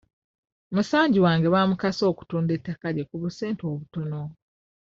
Musanji 0.75 1.19
wange 1.25 1.47
baamukase 1.53 2.03
okutunda 2.11 2.51
ettaka 2.57 2.87
lye 2.95 3.03
ku 3.09 3.15
busente 3.21 3.63
obutono. 3.71 4.21